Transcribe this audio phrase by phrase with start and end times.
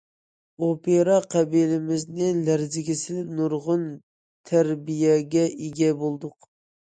[0.67, 3.85] ئوپېرا قەلبىمىزنى لەرزىگە سېلىپ، نۇرغۇن
[4.53, 6.51] تەربىيەگە ئىگە بولدۇق.